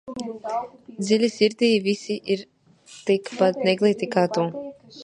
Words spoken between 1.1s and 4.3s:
sirdī visi ir tikpat neglīti kā